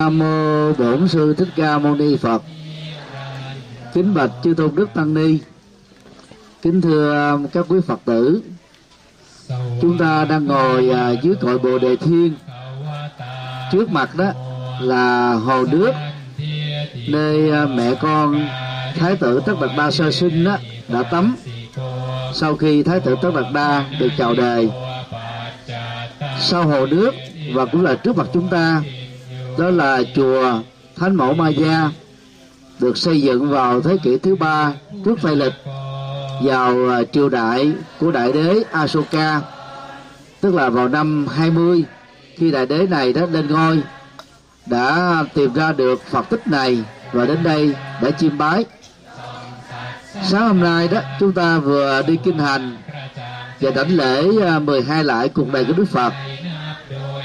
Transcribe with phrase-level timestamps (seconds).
[0.00, 2.42] Nam mô Bổn sư Thích Ca Mâu Ni Phật.
[3.94, 5.38] Kính bạch chư tôn đức tăng ni.
[6.62, 8.42] Kính thưa các quý Phật tử.
[9.82, 12.34] Chúng ta đang ngồi à, dưới cội Bồ đề thiên.
[13.72, 14.32] Trước mặt đó
[14.80, 15.92] là hồ nước
[17.08, 18.48] nơi à, mẹ con
[18.94, 20.56] Thái tử Tất Đạt Đa sơ sinh đó,
[20.88, 21.36] đã tắm
[22.34, 24.70] sau khi Thái tử Tất Đạt Đa được chào đời
[26.40, 27.14] sau hồ nước
[27.52, 28.82] và cũng là trước mặt chúng ta
[29.58, 30.60] đó là chùa
[30.96, 31.90] Thánh Mẫu Ma Gia
[32.78, 34.72] được xây dựng vào thế kỷ thứ ba
[35.04, 35.52] trước Tây lịch,
[36.42, 39.40] vào à, triều đại của đại đế Asoka
[40.40, 41.84] tức là vào năm 20
[42.36, 43.80] khi đại đế này đã lên ngôi,
[44.66, 48.64] đã tìm ra được Phật tích này và đến đây đã chiêm bái.
[50.22, 52.76] Sáng hôm nay đó, chúng ta vừa đi kinh hành
[53.60, 56.12] và đảnh lễ à, 12 lại cuộc đời của Đức Phật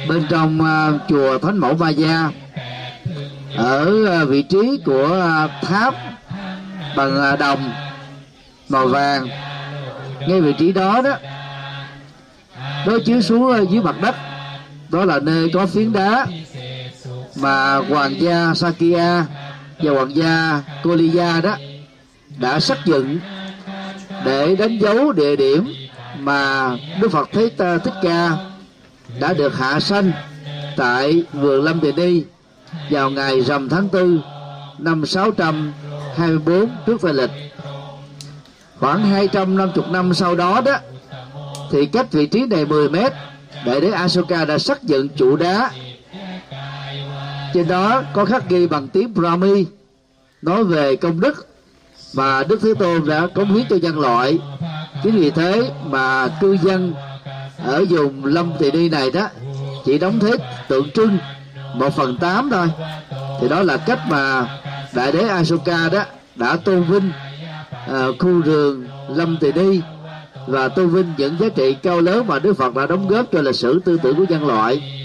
[0.08, 2.32] bên trong uh, chùa Thánh Mẫu Ma Gia
[3.56, 5.06] ở uh, vị trí của
[5.46, 5.96] uh, tháp
[6.96, 7.72] bằng uh, đồng
[8.70, 9.28] màu vàng.
[10.28, 11.18] Ngay vị trí đó đó
[12.86, 14.16] đối chiếu xuống uh, dưới mặt đất.
[14.90, 16.28] Đó là nơi có phiến đá
[17.36, 19.26] mà hoàng gia Sakya
[19.80, 21.58] và hoàng gia Koliya đó
[22.38, 23.20] đã xác dựng
[24.26, 25.74] để đánh dấu địa điểm
[26.20, 26.70] mà
[27.02, 28.32] Đức Phật Thế Thích Ca
[29.20, 30.12] đã được hạ sanh
[30.78, 32.24] tại vườn Lâm Tỳ Ni
[32.90, 34.20] vào ngày rằm tháng tư
[34.78, 37.32] năm 624 trước về lịch.
[38.80, 40.78] Khoảng 250 năm sau đó đó,
[41.72, 43.14] thì cách vị trí này 10 mét,
[43.66, 45.70] đại đế Asoka đã xác dựng trụ đá
[47.56, 49.66] trên đó có khắc ghi bằng tiếng Brahmi,
[50.42, 51.48] nói về công đức
[52.14, 54.40] mà Đức Thế Tôn đã cống hiến cho nhân loại
[55.04, 56.94] chính vì thế mà cư dân
[57.66, 59.28] ở vùng lâm thị đi này đó
[59.86, 60.32] chỉ đóng thế
[60.68, 61.18] tượng trưng
[61.74, 62.68] một phần tám thôi.
[63.42, 64.48] Thì đó là cách mà
[64.94, 66.04] đại đế Asoka đó
[66.36, 67.12] đã tôn vinh
[67.92, 69.82] uh, khu rừng lâm tỳ đi
[70.48, 73.42] và tôn vinh những giá trị cao lớn mà Đức Phật đã đóng góp cho
[73.42, 75.02] lịch sử tư tưởng của nhân loại.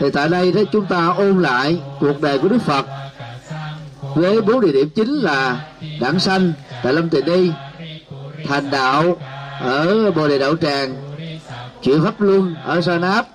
[0.00, 2.86] Thì tại đây đó chúng ta ôn lại cuộc đời của Đức Phật
[4.14, 5.60] với bốn địa điểm chính là
[6.00, 6.52] đảng sanh
[6.82, 7.52] tại lâm tỳ đi
[8.46, 9.16] thành đạo
[9.60, 10.94] ở bồ đề đậu tràng
[11.82, 13.26] chuyển pháp luân ở Sanap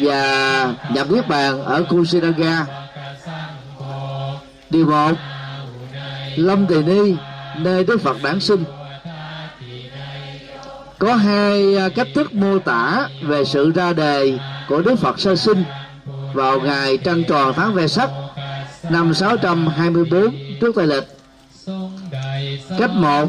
[0.00, 2.66] và nhập niết bàn ở kusinaga
[4.70, 5.12] điều một.
[6.36, 7.14] Lâm tỳ ni,
[7.56, 8.64] nơi đức phật đản sinh.
[10.98, 15.36] Có hai à, cách thức mô tả về sự ra đề của đức phật sơ
[15.36, 15.64] sinh
[16.32, 18.10] vào ngày trăng tròn tháng ve sắc
[18.90, 21.04] năm 624 trước tây lịch.
[22.78, 23.26] Cách một,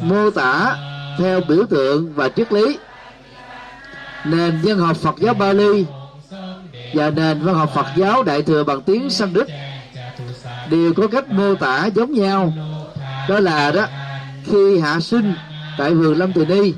[0.00, 0.76] mô tả
[1.18, 2.78] theo biểu tượng và triết lý
[4.24, 5.84] nền văn học Phật giáo Bali
[6.94, 9.46] và nền văn học Phật giáo Đại thừa bằng tiếng Sanskrit
[10.70, 12.52] đều có cách mô tả giống nhau.
[13.28, 13.86] Đó là đó,
[14.44, 15.34] khi hạ sinh
[15.78, 16.72] tại vườn Lâm Từ Ni,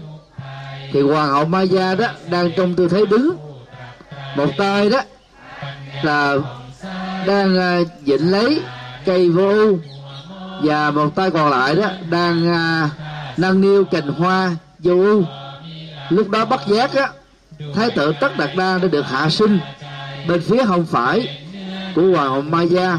[0.92, 3.36] thì hoàng hậu Maya đó đang trong tư thế đứng.
[4.36, 5.00] Một tay đó
[6.02, 6.36] là
[7.26, 8.60] đang à, dịnh lấy
[9.04, 9.78] cây vô ưu
[10.62, 12.90] và một tay còn lại đó đang à,
[13.36, 15.24] nâng niu cành hoa vô ưu.
[16.08, 17.08] Lúc đó bắt giác á
[17.74, 19.58] thái tử tất đạt đa đã được hạ sinh
[20.28, 21.38] bên phía hông phải
[21.94, 22.98] của hoàng hậu maya.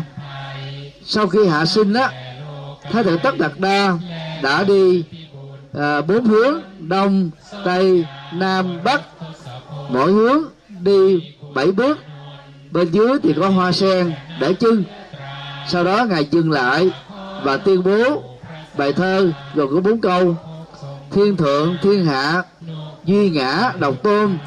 [1.05, 2.11] Sau khi hạ sinh á
[2.91, 3.97] thái tử tất đạt đa
[4.43, 5.03] đã đi
[5.73, 7.29] à, bốn hướng đông
[7.65, 9.01] tây nam bắc.
[9.89, 10.43] Mỗi hướng
[10.79, 11.99] đi bảy bước.
[12.71, 14.83] Bên dưới thì có hoa sen để chân
[15.67, 16.89] sau đó ngài dừng lại
[17.43, 18.23] và tuyên bố
[18.77, 20.35] bài thơ gồm có bốn câu.
[21.11, 22.43] Thiên thượng thiên hạ
[23.05, 24.37] duy ngã độc tôn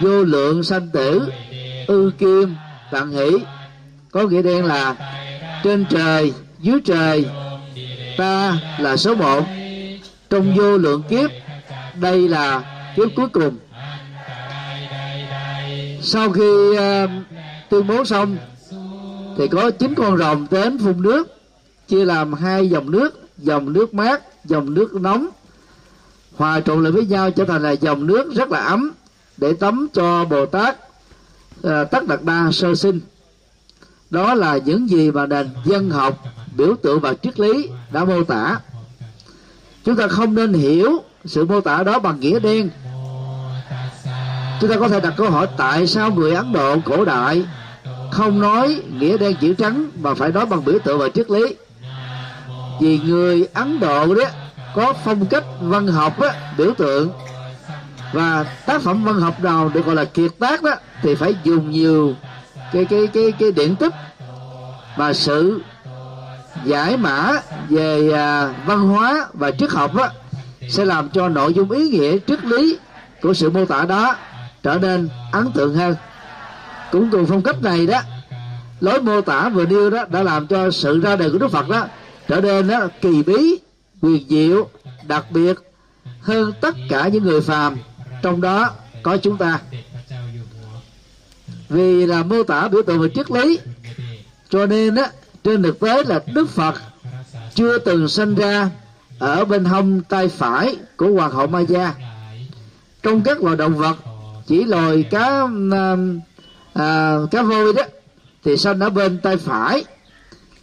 [0.00, 1.28] vô lượng sanh tử
[1.86, 2.54] ư kim
[2.90, 3.30] tạng hỷ.
[4.10, 4.96] Có nghĩa đen là
[5.64, 7.26] trên trời dưới trời
[8.16, 9.42] ta là số một.
[10.30, 11.30] Trong vô lượng kiếp
[12.00, 12.62] đây là
[12.96, 13.56] kiếp cuối cùng.
[16.02, 17.10] Sau khi uh,
[17.70, 18.36] tuyên bố xong
[19.38, 21.28] thì có chín con rồng đến phun nước
[21.88, 25.28] chia làm hai dòng nước dòng nước mát dòng nước nóng.
[26.36, 28.92] Hòa trộn lại với nhau trở thành là dòng nước rất là ấm
[29.36, 30.76] để tắm cho bồ tát
[31.66, 33.00] uh, tất đạt đa sơ sinh.
[34.10, 36.24] Đó là những gì mà nền dân học
[36.56, 38.60] biểu tượng và triết lý đã mô tả.
[39.84, 40.92] Chúng ta không nên hiểu
[41.24, 42.70] sự mô tả đó bằng nghĩa đen.
[44.60, 47.46] Chúng ta có thể đặt câu hỏi tại sao người ấn độ cổ đại
[48.10, 51.54] không nói nghĩa đen chữ trắng mà phải nói bằng biểu tượng và triết lý?
[52.80, 54.24] Vì người ấn độ đó
[54.74, 57.10] có phong cách văn học á, biểu tượng
[58.12, 61.70] và tác phẩm văn học nào được gọi là kiệt tác đó thì phải dùng
[61.70, 62.14] nhiều
[62.72, 63.92] cái cái cái cái điện tích
[64.96, 65.60] và sự
[66.64, 67.32] giải mã
[67.68, 70.10] về à, văn hóa và triết học á,
[70.68, 72.78] sẽ làm cho nội dung ý nghĩa triết lý
[73.22, 74.16] của sự mô tả đó
[74.62, 75.94] trở nên ấn tượng hơn.
[76.92, 78.00] Cũng từ phong cách này đó
[78.80, 81.68] lối mô tả vừa nêu đó đã làm cho sự ra đời của đức phật
[81.68, 81.86] đó
[82.28, 83.58] trở nên đó kỳ bí
[84.02, 84.68] quyền diệu
[85.08, 85.54] đặc biệt
[86.20, 87.76] hơn tất cả những người phàm
[88.26, 88.70] trong đó
[89.02, 89.60] có chúng ta.
[91.68, 93.58] Vì là mô tả biểu tượng về triết lý
[94.48, 95.10] cho nên á
[95.44, 96.74] trên thực tế là đức phật
[97.54, 98.70] chưa từng sinh ra
[99.18, 101.94] ở bên hông tay phải của hoàng hậu Maya
[103.02, 103.96] trong các loài động vật
[104.46, 105.96] chỉ loài cá à,
[106.74, 107.82] à, cá voi đó
[108.44, 109.84] thì sinh ở bên tay phải.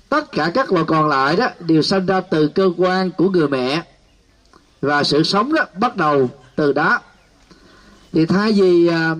[0.09, 3.47] Tất cả các loài còn lại đó đều sinh ra từ cơ quan của người
[3.47, 3.83] mẹ.
[4.81, 6.99] Và sự sống đó bắt đầu từ đó
[8.13, 9.15] thì thay vì à,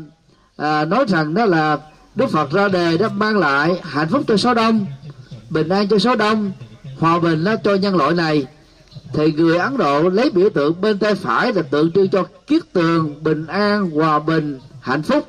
[0.57, 1.77] à, nói rằng đó là
[2.15, 4.85] Đức Phật ra đề đó mang lại hạnh phúc cho số đông
[5.49, 6.51] bình an cho số đông
[6.99, 8.47] hòa bình đó cho nhân loại này
[9.13, 12.73] thì người Ấn Độ lấy biểu tượng bên tay phải là tượng trưng cho kiết
[12.73, 15.27] tường bình an hòa bình hạnh phúc.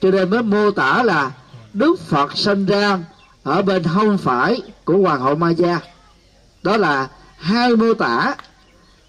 [0.00, 1.32] Cho nên mới mô tả là
[1.72, 2.98] Đức Phật sinh ra
[3.42, 5.80] ở bên hông phải của hoàng hậu Maya
[6.62, 7.08] đó là
[7.38, 8.34] hai mô tả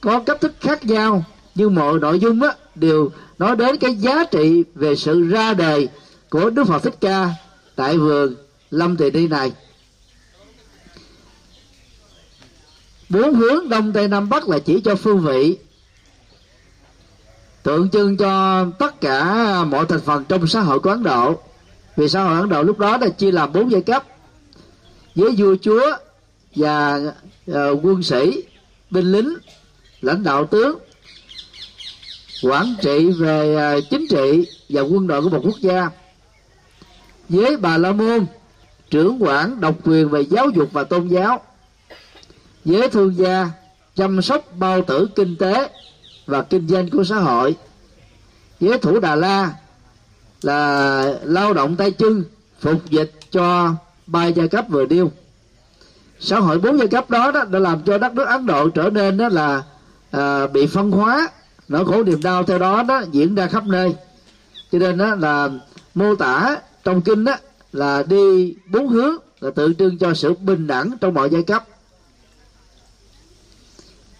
[0.02, 1.24] có cách thức khác nhau
[1.56, 2.50] nhưng mọi nội dung á,
[2.80, 5.90] đều nói đến cái giá trị về sự ra đời
[6.30, 7.30] của Đức Phật Thích Ca
[7.76, 8.36] tại vườn
[8.72, 9.52] Lâm Tỳ Ni này.
[13.10, 15.58] Bốn hướng đông tây nam bắc là chỉ cho phương vị
[17.64, 21.40] tượng trưng cho tất cả mọi thành phần trong xã hội của ấn độ.
[21.96, 24.04] Vì xã hội ấn độ lúc đó là chia làm bốn giai cấp
[25.16, 25.98] với vua chúa
[26.56, 27.02] và
[27.52, 28.44] uh, quân sĩ
[28.90, 29.34] binh lính
[30.02, 30.78] lãnh đạo tướng
[32.44, 35.90] quản trị về ờ, chính trị và quân đội của một quốc gia.
[37.30, 38.26] Với bà la môn
[38.90, 41.42] trưởng quản độc quyền về giáo dục và tôn giáo.
[42.66, 43.50] Với thương gia
[43.96, 45.70] chăm sóc bao tử kinh tế
[46.26, 47.56] và kinh doanh của xã hội.
[48.60, 49.54] Với thủ đà la
[50.42, 52.24] là lao động tay chân
[52.60, 53.76] phục dịch cho
[54.08, 55.12] ba giai cấp vừa điêu.
[56.20, 58.90] Xã hội bốn giai cấp đó, đó đã làm cho đất nước ấn độ trở
[58.90, 59.64] nên đó là
[60.12, 61.30] à, bị phân hóa
[61.68, 63.96] nỗi khổ niềm đau theo đó đó diễn ra khắp nơi.
[64.72, 65.50] Cho nên đó là
[65.96, 67.36] mô tả trong kinh đó
[67.74, 71.66] là đi bốn hướng là tượng trưng cho sự bình đẳng trong mọi giai cấp.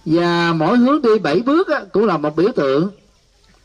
[0.06, 2.90] Và mỗi hướng đi bảy bước cũng là một biểu tượng.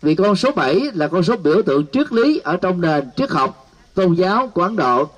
[0.03, 3.31] Vì con số 7 là con số biểu tượng triết lý ở trong nền triết
[3.31, 5.09] học, tôn giáo của Ấn Độ.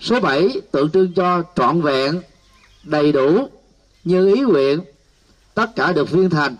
[0.00, 2.20] Số 7 tượng trưng cho trọn vẹn,
[2.82, 3.48] đầy đủ,
[4.04, 4.80] như ý nguyện,
[5.54, 6.56] tất cả được viên thành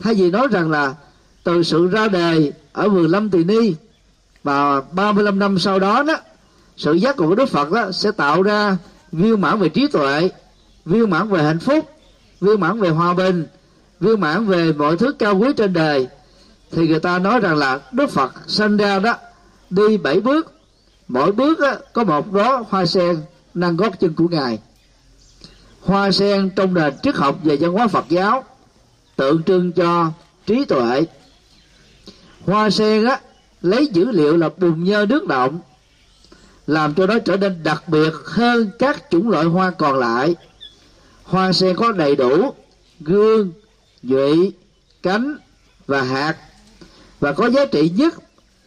[0.00, 0.94] thay vì nói rằng là
[1.44, 3.74] từ sự ra đề ở vườn Lâm Tỳ Ni
[4.44, 6.16] và 35 năm sau đó đó
[6.76, 8.76] sự giác ngộ của Đức Phật đó sẽ tạo ra
[9.12, 10.30] viên mãn về trí tuệ
[10.84, 11.90] viên mãn về hạnh phúc
[12.40, 13.46] viên mãn về hòa bình
[14.00, 16.08] viên mãn về mọi thứ cao quý trên đời.
[16.70, 19.16] Thì người ta nói rằng là đức phật sanh ra đó
[19.70, 20.52] đi bảy bước.
[21.08, 23.16] Mỗi bước đó, có một đó hoa sen
[23.54, 24.58] nâng gót chân của ngài.
[25.80, 28.44] Hoa sen trong nền triết học về văn hóa phật giáo
[29.16, 30.10] tượng trưng cho
[30.46, 31.04] trí tuệ.
[32.46, 33.20] Hoa sen á,
[33.62, 35.60] lấy dữ liệu là bùn nhơ nước động,
[36.66, 40.34] làm cho nó trở nên đặc biệt hơn các chủng loại hoa còn lại.
[41.22, 42.54] Hoa sen có đầy đủ
[43.00, 43.52] gương
[44.02, 44.52] nhụy
[45.02, 45.38] cánh
[45.86, 46.36] và hạt,
[47.20, 48.14] và có giá trị nhất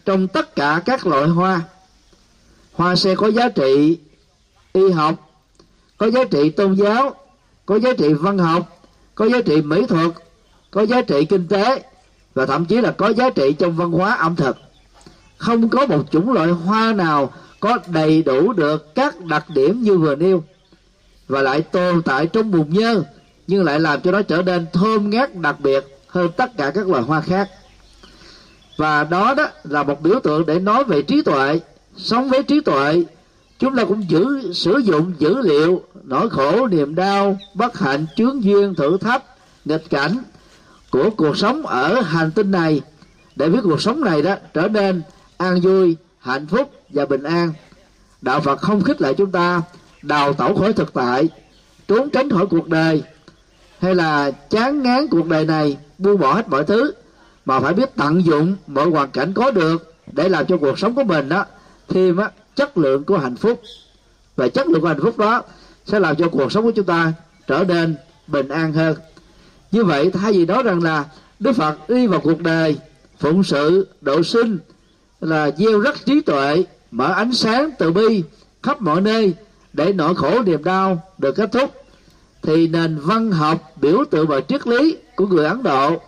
[0.06, 1.62] trong tất cả các loại hoa.
[2.74, 3.98] Hoa sen có giá trị
[4.74, 5.32] y học,
[5.98, 7.16] có giá trị tôn giáo,
[7.66, 8.82] có giá trị văn học,
[9.16, 10.12] có giá trị mỹ thuật
[10.78, 11.84] có giá trị kinh tế
[12.34, 14.58] và thậm chí là có giá trị trong văn hóa ẩm thực.
[15.38, 19.98] Không có một chủng loại hoa nào có đầy đủ được các đặc điểm như
[19.98, 20.44] vừa nêu.
[21.28, 23.04] Và lại tồn tại trong bùn nhơ,
[23.48, 26.88] nhưng lại làm cho nó trở nên thơm ngát đặc biệt hơn tất cả các
[26.88, 27.50] loài hoa khác.
[28.78, 31.60] Và đó đó là một biểu tượng để nói về trí tuệ.
[31.96, 33.04] Sống với trí tuệ,
[33.60, 38.44] chúng ta cũng giữ, sử dụng dữ liệu, nỗi khổ, niềm đau, bất hạnh, chướng
[38.44, 39.24] duyên, thử thách,
[39.66, 40.18] nghịch cảnh
[40.92, 42.82] của cuộc sống ở hành tinh này
[43.36, 45.02] để biết cuộc sống này đó trở nên
[45.38, 47.54] an vui hạnh phúc và bình an.
[48.22, 49.62] Đạo phật không khích lệ chúng ta
[50.02, 51.30] đào tẩu khỏi thực tại
[51.88, 53.04] trốn tránh khỏi cuộc đời
[53.80, 56.92] hay là chán ngán cuộc đời này buông bỏ hết mọi thứ
[57.46, 60.96] mà phải biết tận dụng mọi hoàn cảnh có được để làm cho cuộc sống
[60.96, 61.46] của mình đó
[61.88, 63.62] thêm á, chất lượng của hạnh phúc.
[64.36, 65.44] Và chất lượng của hạnh phúc đó
[65.86, 67.14] sẽ làm cho cuộc sống của chúng ta
[67.48, 67.96] trở nên
[68.28, 68.96] bình an hơn
[69.72, 71.06] như vậy thay vì nói rằng là
[71.40, 72.78] đức phật đi vào cuộc đời,
[73.20, 74.58] phụng sự, độ sinh,
[75.22, 78.24] là gieo rất trí tuệ, mở ánh sáng từ bi
[78.64, 79.34] khắp mọi nơi
[79.74, 81.72] để nỗi khổ niềm đau được kết thúc.
[82.42, 86.02] Thì nền văn học biểu tượng và triết lý của người Ấn Độ,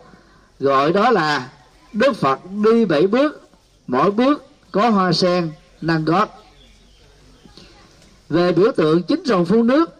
[0.60, 1.50] gọi đó là
[1.94, 3.50] Đức Phật đi bảy bước,
[3.88, 5.52] mỗi bước có hoa sen,
[5.82, 6.30] năng gót.
[8.30, 9.99] Về biểu tượng chính rồng phun nước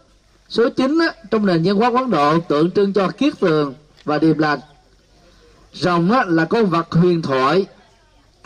[0.50, 4.18] số 9 á, trong nền văn hóa Ấn Độ tượng trưng cho kiết tường và
[4.18, 4.58] điềm lành.
[5.72, 7.66] Rồng á, là con vật huyền thoại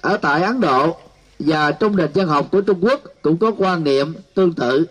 [0.00, 0.96] ở tại Ấn Độ
[1.38, 4.86] và trong nền văn học của Trung Quốc cũng có quan niệm tương tự.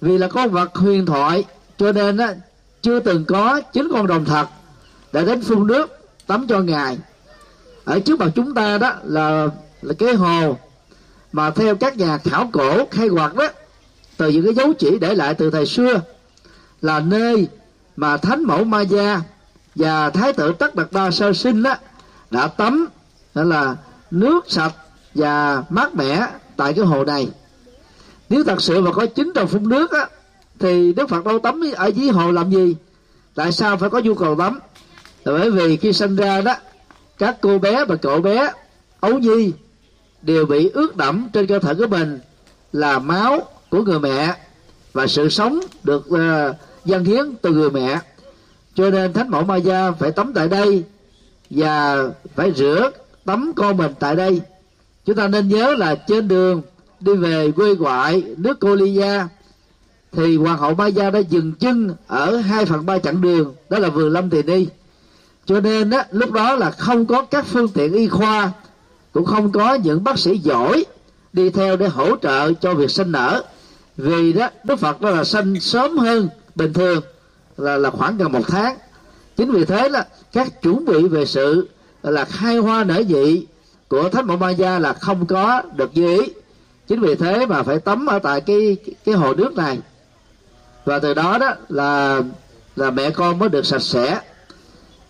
[0.00, 1.44] Vì là con vật huyền thoại
[1.78, 2.34] cho nên á,
[2.82, 4.48] chưa từng có chính con rồng thật
[5.12, 6.98] để đến phun nước tắm cho ngài.
[7.84, 9.48] Ở trước mặt chúng ta đó là
[9.82, 10.56] là cái hồ
[11.32, 13.48] mà theo các nhà khảo cổ khai quật đó
[14.18, 16.00] từ những cái dấu chỉ để lại từ thời xưa
[16.82, 17.48] là nơi
[17.96, 19.20] mà thánh mẫu ma gia
[19.74, 21.74] và thái tử tất đạt đa sơ sinh đó,
[22.30, 22.86] đã tắm,
[23.34, 23.76] đó là
[24.10, 24.72] nước sạch
[25.14, 27.28] và mát mẻ tại cái hồ này.
[28.28, 30.06] Nếu thật sự mà có chín trong phun nước á,
[30.58, 32.76] thì đức phật đâu tắm ở dưới hồ làm gì?
[33.34, 34.60] Tại sao phải có nhu cầu tắm?
[35.24, 36.54] Là bởi vì khi sinh ra đó,
[37.18, 38.52] các cô bé và cậu bé,
[39.00, 39.52] ấu nhi
[40.22, 42.20] đều bị ướt đẫm trên cơ thể của mình
[42.72, 44.34] là máu của người mẹ
[44.92, 47.98] và sự sống được ờ, uh, dân hiến từ người mẹ.
[48.74, 50.84] Cho nên thánh mẫu ma gia phải tắm tại đây
[51.50, 52.90] và phải rửa
[53.24, 54.40] tắm con mình tại đây.
[55.04, 56.62] Chúng ta nên nhớ là trên đường
[57.00, 59.28] đi về quê ngoại nước cô ly gia
[60.12, 63.78] thì hoàng hậu ma gia đã dừng chân ở hai phần ba chặng đường đó
[63.78, 64.66] là vườn lâm thì ni.
[65.46, 68.52] Cho nên á, lúc đó là không có các phương tiện y khoa
[69.12, 70.84] cũng không có những bác sĩ giỏi
[71.32, 73.42] đi theo để hỗ trợ cho việc sinh nở
[73.98, 77.02] vì đó đức phật đó là sinh sớm hơn bình thường
[77.56, 78.76] là là khoảng gần một tháng.
[79.36, 81.68] Chính vì thế là các chuẩn bị về sự
[82.02, 83.46] là khai hoa nở dị
[83.88, 86.32] của thánh mẫu ma gia là không có được như ý.
[86.88, 89.78] Chính vì thế mà phải tắm ở tại cái cái hồ nước này.
[90.84, 92.22] Và từ đó đó là
[92.76, 94.20] là mẹ con mới được sạch sẽ.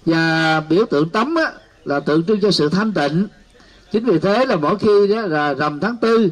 [0.07, 1.53] Và biểu tượng tắm á,
[1.85, 3.29] là tượng trưng cho sự thanh tịnh.
[3.93, 6.29] Chính vì thế là mỗi khi đó là rằm tháng tư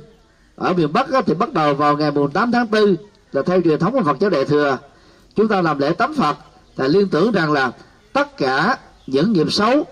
[0.56, 2.96] ở miền bắc thì bắt đầu vào ngày mùng 8 tháng tư
[3.32, 4.78] là theo truyền thống của phật giáo đại thừa.
[5.36, 6.36] Chúng ta làm lễ tắm phật
[6.76, 7.72] là liên tưởng rằng là
[8.12, 9.86] tất cả những nghiệp xấu,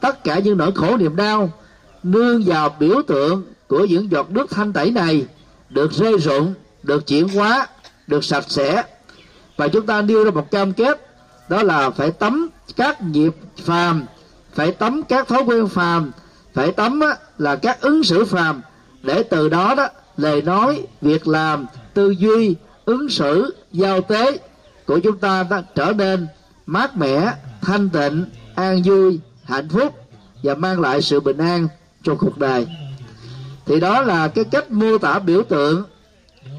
[0.00, 1.50] tất cả những nỗi khổ niềm đau,
[2.02, 5.26] nương vào biểu tượng của những giọt nước thanh tẩy này
[5.68, 7.66] được rơi rụng, được chuyển hóa,
[8.06, 8.82] được sạch sẽ.
[9.56, 11.06] Và chúng ta nêu ra một cam kết,
[11.48, 14.04] đó là phải tắm các nghiệp phàm,
[14.54, 16.10] phải tắm các thói quen phàm,
[16.54, 17.00] phải tắm
[17.38, 18.60] là các ứng xử phàm
[19.02, 19.88] để từ đó đó
[20.20, 24.38] lời nói, việc làm, tư duy, ứng xử, giao tế
[24.86, 26.26] của chúng ta đã trở nên
[26.66, 28.24] mát mẻ, thanh tịnh,
[28.54, 29.94] an vui, hạnh phúc
[30.42, 31.68] và mang lại sự bình an
[32.02, 32.66] cho cuộc đời.
[33.66, 35.84] Thì đó là cái cách mô tả biểu tượng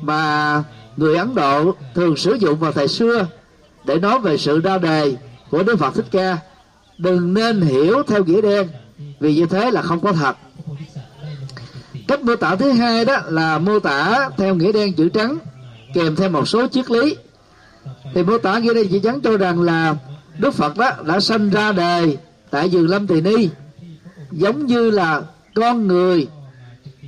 [0.01, 0.63] mà
[0.97, 3.27] người ấn độ thường sử dụng vào thời xưa
[3.85, 5.15] để nói về sự ra đề
[5.49, 6.37] của đức phật thích ca.
[6.97, 8.67] Đừng nên hiểu theo nghĩa đen,
[9.19, 10.37] vì như thế là không có thật
[12.11, 15.37] cách mô tả thứ hai đó là mô tả theo nghĩa đen chữ trắng
[15.93, 17.15] kèm theo một số triết lý.
[18.13, 19.95] Thì mô tả nghĩa đen chữ trắng cho rằng là
[20.37, 22.17] đức phật đó đã sanh ra đời
[22.49, 23.49] tại vườn lâm tỳ ni
[24.31, 25.21] giống như là
[25.55, 26.27] con người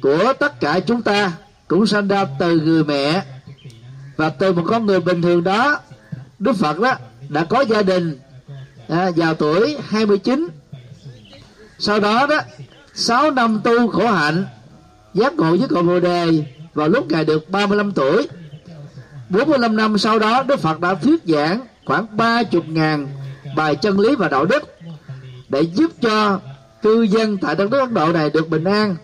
[0.01, 1.31] của tất cả chúng ta
[1.67, 3.24] cũng sanh ra từ người mẹ.
[4.15, 5.79] Và từ một con người bình thường đó
[6.39, 6.95] Đức Phật đó
[7.29, 8.19] đã có gia đình
[8.88, 10.48] à, vào tuổi 29
[11.79, 12.41] sau đó đó
[12.93, 14.45] 6 năm tu khổ hạnh
[15.13, 16.43] giác ngộ với cội bồ đề
[16.74, 18.27] vào lúc ngài được 35 tuổi.
[19.29, 23.08] 45 năm sau đó, Đức Phật đã thuyết giảng khoảng 30 ngàn
[23.55, 24.63] bài chân lý và đạo đức
[25.50, 26.39] để giúp cho
[26.82, 28.96] cư dân tại đất nước Ấn Độ này được bình an.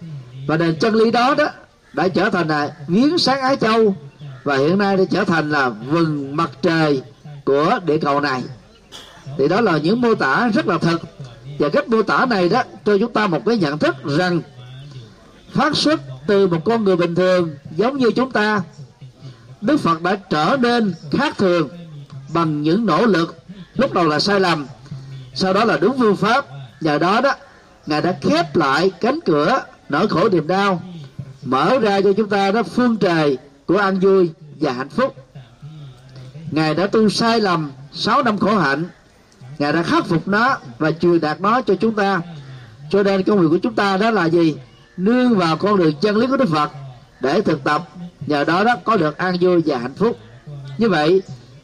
[0.48, 1.48] Và nền chân lý đó đó
[1.94, 3.96] đã trở thành là viếng sáng Á Châu
[4.44, 7.02] và hiện nay đã trở thành là vừng mặt trời
[7.46, 8.44] của địa cầu này.
[9.38, 10.98] Thì đó là những mô tả rất là thật.
[11.60, 14.42] Và cách mô tả này đó, cho chúng ta một cái nhận thức rằng
[15.54, 18.62] phát xuất từ một con người bình thường giống như chúng ta.
[19.62, 21.70] Đức Phật đã trở nên khác thường
[22.34, 23.36] bằng những nỗ lực
[23.76, 24.68] lúc đầu là sai lầm.
[25.34, 26.46] Sau đó là đúng phương pháp.
[26.82, 27.34] Nhờ đó đó,
[27.86, 30.82] ngài đã khép lại cánh cửa nỗi khổ niềm đau,
[31.44, 35.16] mở ra cho chúng ta đó phương trời của an vui và hạnh phúc.
[36.52, 38.86] Ngài đã tu sai lầm 6 năm khổ hạnh.
[39.60, 42.22] Ngài đã khắc phục nó và truyền đạt nó cho chúng ta.
[42.90, 44.56] Cho nên công việc của chúng ta đó là gì?
[45.00, 46.72] Nương vào con đường chân lý của đức phật
[47.20, 47.88] để thực tập.
[48.28, 50.18] Nhờ đó đó có được an vui và hạnh phúc.
[50.78, 51.22] Như vậy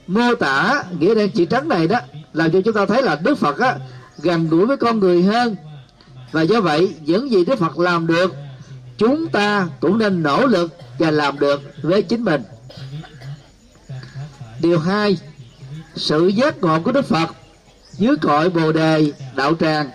[0.07, 1.99] mô tả nghĩa đen chỉ trắng này đó
[2.33, 3.75] làm cho chúng ta thấy là đức phật á,
[4.17, 5.55] gần gũi với con người hơn.
[6.31, 8.33] Và do vậy những gì đức phật làm được
[8.97, 12.43] chúng ta cũng nên nỗ lực và làm được với chính mình.
[14.59, 15.17] Điều hai
[15.95, 17.29] sự giác ngộ của đức phật
[17.97, 19.89] dưới cội bồ đề đạo tràng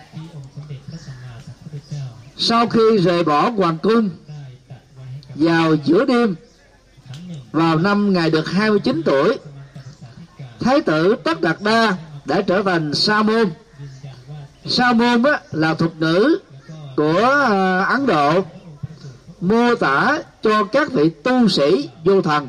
[2.41, 4.09] sau khi rời bỏ hoàng cung
[5.35, 6.35] vào giữa đêm
[7.51, 9.37] vào năm ngài được 29 tuổi
[10.59, 13.51] thái tử tất đạt đa đã trở thành sa môn.
[14.65, 16.37] Sa môn á, là thuật ngữ
[16.95, 17.19] của
[17.49, 18.43] ờ, ấn độ
[19.41, 22.47] mô tả cho các vị tu sĩ vô thần.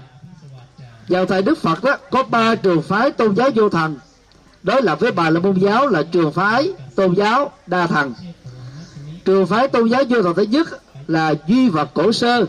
[1.08, 3.96] Vào thời đức phật đó có ba trường phái tôn giáo vô thần.
[4.62, 8.14] Đối lập với bà la môn giáo là trường phái tôn giáo đa thần
[9.24, 10.68] trường phái tôn giáo vô thần thứ nhất
[11.06, 12.46] là duy vật cổ sơ.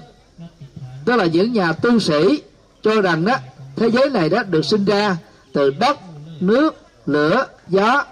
[1.06, 2.42] Tức là những nhà tu sĩ
[2.84, 3.36] cho rằng đó
[3.76, 5.18] thế giới này đó được sinh ra
[5.54, 6.00] từ đất,
[6.40, 6.76] nước,
[7.06, 8.04] lửa, gió,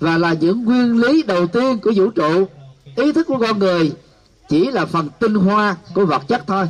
[0.00, 2.48] và là những nguyên lý đầu tiên của vũ trụ.
[2.96, 3.92] Ý thức của con người
[4.48, 6.66] chỉ là phần tinh hoa của vật chất thôi.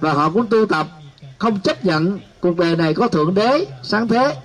[0.00, 0.86] Và họ cũng tu tập,
[1.38, 4.36] không chấp nhận cuộc đời này có thượng đế, sáng thế.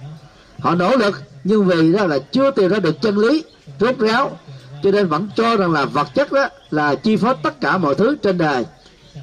[0.60, 3.44] Họ nỗ lực, nhưng vì đó là chưa tìm ra được chân lý,
[3.80, 4.40] rốt ráo
[4.84, 7.96] cho nên vẫn cho rằng là vật chất đó là chi phối tất cả mọi
[7.96, 8.66] thứ trên đời.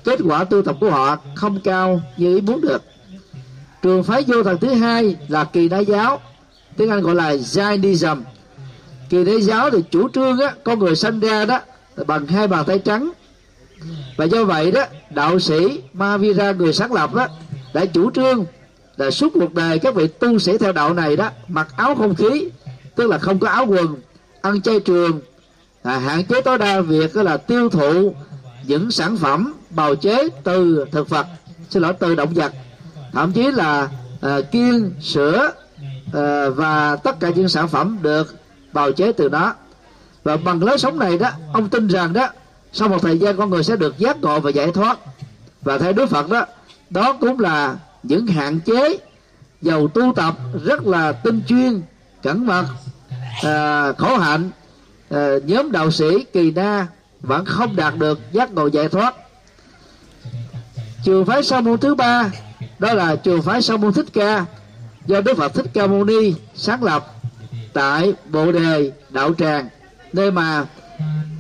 [0.05, 2.83] Kết quả tu tập của họ không cao như ý muốn được.
[3.83, 6.21] Trường phái vô thần thứ hai là kỳ đa giáo,
[6.77, 8.23] tiếng anh gọi là Jainism.
[9.09, 11.61] Kỳ đế giáo thì chủ trương á, con người sinh ra đó
[12.07, 13.11] bằng hai bàn tay trắng.
[14.17, 17.27] Và do vậy đó, đạo sĩ Mahavira, người sáng lập đó,
[17.75, 18.45] đã chủ trương
[18.97, 22.15] là suốt cuộc đời các vị tu sĩ theo đạo này đó, mặc áo không
[22.15, 22.49] khí,
[22.95, 23.97] tức là không có áo quần,
[24.43, 25.21] ăn chay trường
[25.83, 28.15] à, hạn chế tối đa việc là tiêu thụ
[28.63, 31.27] những sản phẩm bào chế từ thực vật.
[31.71, 32.53] Xin lỗi từ động vật.
[33.13, 33.89] Thậm chí là
[34.21, 35.51] à, kiêng sữa
[36.13, 38.37] à, và tất cả những sản phẩm được
[38.73, 39.55] bào chế từ đó.
[40.25, 42.29] Và bằng lối sống này đó ông tin rằng đó
[42.73, 44.99] sau một thời gian con người sẽ được giác ngộ và giải thoát.
[45.63, 46.47] Và theo đức phật đó
[46.91, 48.99] đó cũng là những hạn chế
[49.63, 51.83] giàu tu tập rất là tinh chuyên
[52.23, 52.65] cẩn mật
[53.43, 54.51] à, khổ hạnh.
[55.09, 56.87] Ờ, nhóm đạo sĩ kỳ na
[57.21, 59.15] vẫn không đạt được giác ngộ giải thoát.
[61.05, 62.31] Trường phái sa môn thứ ba,
[62.79, 64.45] đó là trường phái sa môn thích ca,
[65.07, 67.15] do đức phật thích ca mâu ni sáng lập
[67.73, 69.69] tại bộ đề đạo tràng,
[70.13, 70.65] nơi mà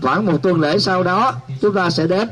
[0.02, 2.28] khoảng một tuần lễ sau đó chúng ta sẽ đến.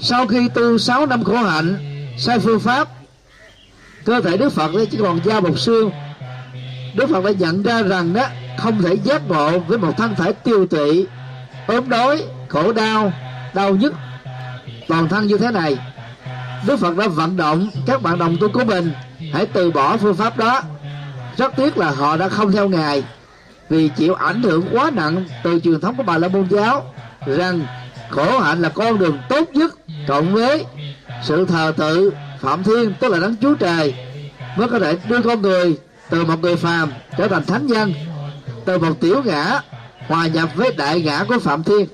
[0.00, 1.76] Sau khi tu 6 năm khổ hạnh,
[2.18, 2.88] sai phương pháp,
[4.04, 5.90] cơ thể đức phật chỉ còn da một xương.
[6.94, 8.26] Đức phật đã nhận ra rằng đó
[8.62, 11.06] không thể giác ngộ với một thân thể tiêu tụy.
[11.66, 13.12] Ốm đói, khổ đau
[13.54, 13.94] đau nhức.
[14.88, 15.78] Toàn thân như thế này,
[16.66, 18.92] đức phật đã vận động các bạn đồng tu của mình
[19.32, 20.62] hãy từ bỏ phương pháp đó.
[21.36, 23.04] Rất tiếc là họ đã không theo ngài,
[23.68, 26.94] vì chịu ảnh hưởng quá nặng từ truyền thống của bà la môn giáo
[27.26, 27.60] rằng
[28.10, 29.74] khổ hạnh là con đường tốt nhất,
[30.08, 30.64] cộng với
[31.22, 33.94] sự thờ tự, phạm thiên, tức là đấng chúa trời,
[34.56, 35.78] mới có thể đưa con người
[36.10, 37.92] từ một người phàm trở thành thánh nhân
[38.64, 39.60] từ một tiểu ngã
[40.08, 41.86] hòa nhập với đại ngã của phạm thiên.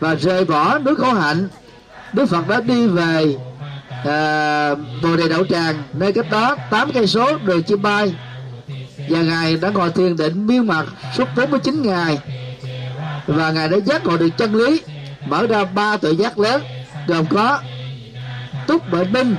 [0.00, 1.48] Và rời bỏ núi khổ hạnh
[2.12, 3.36] đức phật đã đi về
[4.04, 5.82] à, bồ đề đậu tràng.
[5.92, 8.14] Nơi cách đó tám cây số đường chim bay.
[9.08, 10.86] Và ngài đã ngồi thiền định miên mật
[11.16, 12.18] suốt 49 ngày.
[13.26, 14.80] Và ngài đã giác ngộ được chân lý
[15.26, 16.62] mở ra ba tự giác lớn
[17.06, 17.60] gồm có
[18.66, 19.36] túc bệnh binh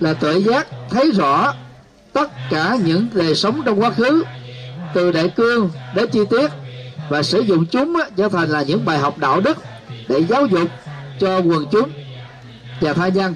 [0.00, 1.54] là tự giác thấy rõ
[2.12, 4.24] tất cả những đời sống trong quá khứ
[4.94, 6.50] từ đại cương đến chi tiết
[7.08, 9.58] và sử dụng chúng trở thành là những bài học đạo đức
[10.08, 10.68] để giáo dục
[11.20, 11.90] cho quần chúng.
[12.80, 13.34] Và tha nhân.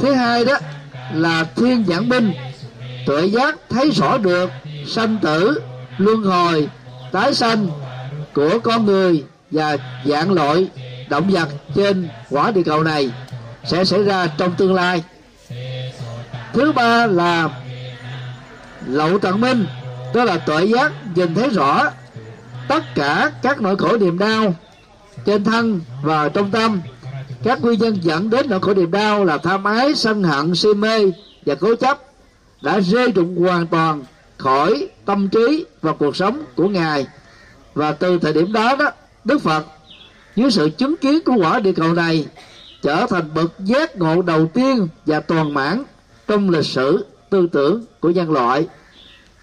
[0.00, 0.58] Thứ hai đó
[1.14, 2.32] là thiên giảng binh.
[3.06, 4.50] Tuệ giác thấy rõ được
[4.86, 5.60] sanh tử,
[5.98, 6.68] luân hồi,
[7.12, 7.68] tái sanh
[8.34, 10.68] của con người và dạng loại
[11.08, 13.10] động vật trên quả địa cầu này
[13.64, 15.02] sẽ xảy ra trong tương lai.
[16.52, 17.48] Thứ ba là
[18.88, 19.66] lậu tận minh
[20.14, 21.90] đó là tuệ giác, nhìn thấy rõ
[22.68, 24.54] tất cả các nỗi khổ niềm đau
[25.24, 26.80] trên thân và trong tâm.
[27.44, 30.74] Các nguyên nhân dẫn đến nỗi khổ niềm đau là tham ái, sân hận, si
[30.74, 31.00] mê
[31.46, 32.02] và cố chấp
[32.62, 34.04] đã rơi rụng hoàn toàn
[34.36, 37.06] khỏi tâm trí và cuộc sống của ngài.
[37.74, 38.90] Và từ thời điểm đó đó,
[39.24, 39.66] đức phật,
[40.36, 42.26] dưới sự chứng kiến của quả địa cầu này,
[42.82, 45.82] trở thành bậc giác ngộ đầu tiên và toàn mãn
[46.28, 48.66] trong lịch sử tư tưởng của nhân loại.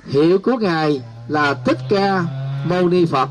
[0.06, 2.26] Hiệu của ngài là thích ca
[2.66, 3.30] mâu ni phật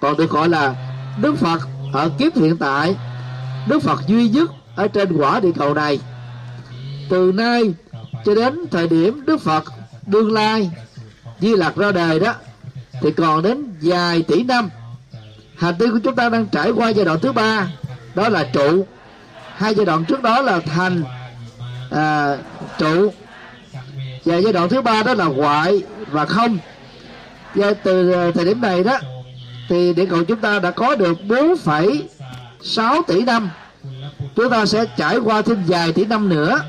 [0.00, 0.74] còn được gọi là
[1.20, 1.60] đức phật
[1.92, 2.96] ở kiếp hiện tại
[3.68, 6.00] đức phật duy nhất ở trên quả địa cầu này.
[7.10, 7.74] Từ nay
[8.24, 9.64] cho đến thời điểm đức phật
[10.06, 10.70] đương lai
[11.40, 12.34] di lạc ra đời đó
[13.00, 14.68] thì còn đến vài tỷ năm
[15.56, 17.68] hành tinh của chúng ta đang trải qua giai đoạn thứ ba
[18.14, 18.86] đó là trụ.
[19.56, 21.04] Hai giai đoạn trước đó là thành
[21.90, 22.36] à,
[22.78, 23.12] trụ
[24.24, 26.58] và giai đoạn thứ ba đó là ngoại và không.
[27.54, 28.98] Và từ ờ, thời điểm này đó
[29.68, 33.50] thì địa cầu chúng ta đã có được 4,6 tỷ năm.
[34.36, 36.60] Chúng ta sẽ trải qua thêm vài tỷ năm nữa.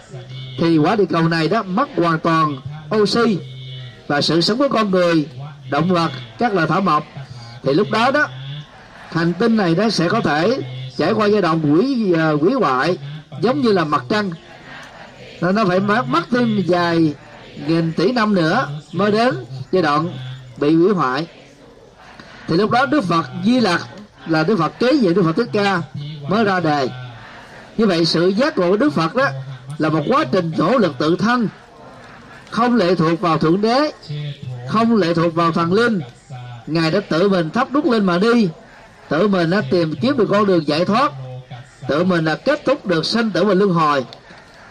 [0.60, 2.58] Thì quả địa cầu này đó mất hoàn toàn
[2.96, 3.38] oxy
[4.08, 5.28] và sự sống của con người
[5.70, 7.06] động vật các loài thảo mộc.
[7.64, 8.28] Thì lúc đó đó
[9.12, 10.60] hành tinh này nó sẽ có thể
[10.98, 12.98] trải qua giai đoạn quỷ quỷ ờ, hoại
[13.42, 14.32] giống như là mặt trăng.
[15.42, 17.14] Nó phải mất, mất thêm vài
[17.68, 19.36] nghìn tỷ năm nữa mới đến
[19.72, 20.10] giai đoạn
[20.58, 21.28] bị hủy hoại.
[22.48, 23.82] Thì lúc đó đức phật di lặc
[24.28, 25.82] là đức phật kế vị, đức phật thích ca
[26.28, 26.90] mới ra đề.
[27.78, 29.26] Như vậy sự giác ngộ của đức phật đó
[29.78, 31.48] là một quá trình nỗ lực tự thân,
[32.50, 33.92] không lệ thuộc vào thượng đế,
[34.70, 36.00] không lệ thuộc vào thần linh.
[36.68, 38.50] Ngài đã tự mình thắp đúc lên mà đi,
[39.10, 41.12] tự mình đã tìm kiếm được con đường giải thoát,
[41.88, 44.06] tự mình là kết thúc được sanh tử và luân hồi.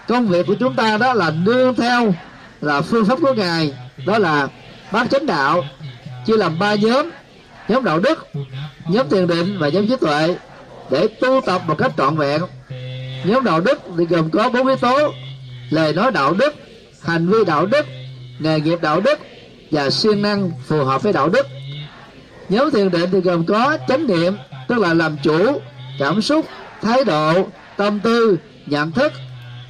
[0.09, 2.15] Công việc của chúng ta đó là nương theo
[2.65, 3.73] là phương pháp của ngài,
[4.07, 4.49] đó là
[4.93, 5.65] bát chánh đạo,
[6.27, 7.11] chia làm ba nhóm
[7.69, 8.27] nhóm đạo đức,
[8.89, 10.37] nhóm thiền định và nhóm trí tuệ,
[10.91, 12.43] để tu tập một cách trọn vẹn.
[13.25, 15.13] Nhóm đạo đức thì gồm có bốn yếu tố,
[15.71, 16.55] lời nói đạo đức,
[17.03, 17.87] hành vi đạo đức,
[18.39, 19.19] nghề nghiệp đạo đức
[19.71, 21.47] và siêng năng phù hợp với đạo đức.
[22.49, 24.37] Nhóm thiền định thì gồm có chánh niệm,
[24.69, 25.61] tức là làm chủ,
[25.99, 26.47] cảm xúc,
[26.83, 29.13] thái độ, tâm tư, nhận thức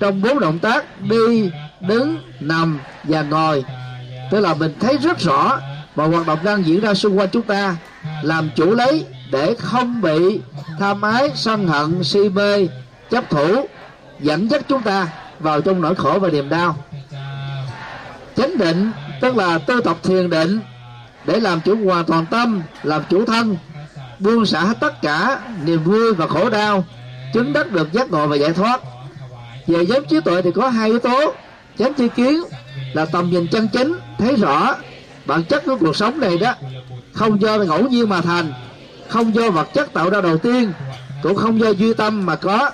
[0.00, 1.50] trong bốn động tác đi
[1.88, 3.64] đứng, nằm và ngồi.
[4.30, 5.58] Tức là mình thấy rất rõ
[5.96, 7.76] mọi hoạt động đang diễn ra xung quanh chúng ta
[8.22, 10.40] làm chủ lấy để không bị
[10.78, 12.68] tham ái, sân hận, si mê,
[13.10, 13.66] chấp thủ,
[14.20, 15.08] dẫn dắt chúng ta
[15.40, 16.76] vào trong nỗi khổ và niềm đau.
[18.36, 20.60] Chánh định, tức là tu tập thiền định,
[21.24, 23.56] để làm chủ hoàn toàn tâm, làm chủ thân,
[24.18, 26.84] buông xả hết tất cả niềm vui và khổ đau,
[27.32, 28.80] chứng đắc được giác ngộ và giải thoát.
[29.66, 31.34] Về giống trí tuệ thì có hai yếu tố
[31.78, 32.40] chánh tri kiến
[32.92, 34.76] là tầm nhìn chân chính, thấy rõ
[35.26, 36.54] bản chất của cuộc sống này đó.
[37.12, 38.52] Không do ngẫu nhiên mà thành,
[39.08, 40.72] không do vật chất tạo ra đầu tiên,
[41.22, 42.70] cũng không do duy tâm mà có.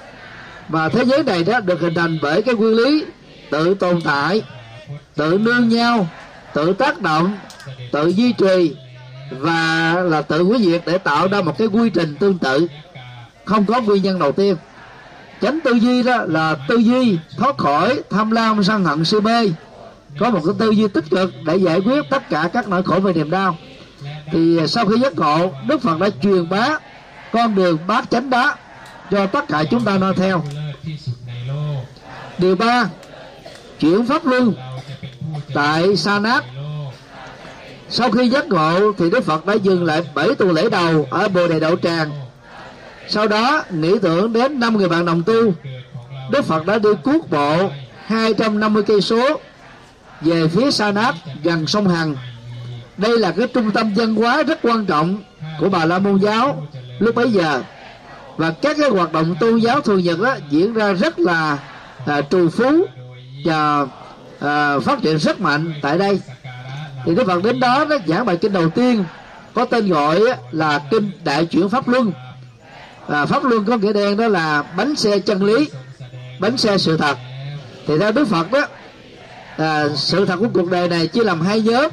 [0.68, 3.04] Và thế giới này đó được hình thành bởi cái nguyên lý
[3.50, 4.42] tự tồn tại,
[5.16, 6.08] tự nương nhau,
[6.54, 7.38] tự tác động,
[7.92, 8.76] tự duy trì,
[9.30, 12.66] và là tự hủy diệt để tạo ra một cái quy trình tương tự.
[13.44, 14.56] Không có nguyên nhân đầu tiên
[15.42, 19.52] chánh tư duy đó là tư duy thoát khỏi tham lam, sân hận, si mê.
[20.18, 23.00] Có một cái tư duy tích cực để giải quyết tất cả các nỗi khổ
[23.00, 23.56] về niềm đau.
[24.32, 26.78] Thì sau khi giác ngộ, đức phật đã truyền bá
[27.32, 28.54] con đường bát chánh đó
[29.10, 30.42] cho tất cả chúng ta noi theo.
[32.38, 32.84] Điều ba,
[33.80, 34.54] chuyển pháp luân
[35.54, 36.44] tại sa nát.
[37.88, 41.28] Sau khi giác ngộ thì đức phật đã dừng lại bảy tuần lễ đầu ở
[41.28, 42.10] bồ đề đậu tràng
[43.10, 45.52] sau đó nghĩ tưởng đến năm người bạn đồng tu.
[46.30, 47.70] Đức phật đã đi cuốc bộ
[48.06, 49.40] 250 cây số
[50.20, 52.16] về phía sa nát gần sông hằng.
[52.96, 55.22] Đây là cái trung tâm văn hóa rất quan trọng
[55.60, 56.66] của bà la môn giáo
[56.98, 57.62] lúc bấy giờ.
[58.36, 61.58] Và các cái hoạt động tôn giáo thường nhật đó diễn ra rất là
[62.06, 62.86] à, trù phú
[63.44, 63.86] và
[64.40, 66.20] à, phát triển rất mạnh tại đây.
[67.04, 69.04] Thì đức phật đến đó nó giảng bài kinh đầu tiên
[69.54, 70.20] có tên gọi
[70.50, 72.12] là kinh đại chuyển pháp luân
[73.08, 75.70] à, pháp luân có nghĩa đen đó là bánh xe chân lý
[76.38, 77.16] bánh xe sự thật.
[77.86, 78.66] Thì theo đức phật đó
[79.56, 81.90] à, sự thật của cuộc đời này chia làm hai nhóm